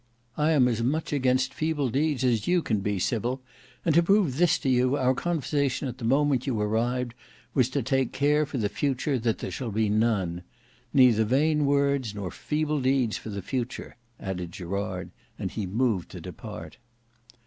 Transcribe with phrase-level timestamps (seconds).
[0.35, 3.39] I am as much against feeble deeds as you can be, Sybil;
[3.85, 7.13] and to prove this to you, our conversation at the moment you arrived,
[7.53, 10.41] was to take care for the future that there shall be none.
[10.91, 16.19] Neither vain words nor feeble deeds for the future," added Gerard, and he moved to
[16.19, 16.77] depart.